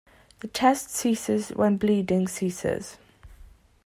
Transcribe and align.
The 0.39 0.47
test 0.47 0.89
ceases 0.89 1.49
when 1.49 1.77
bleeding 1.77 2.27
ceases. 2.27 2.97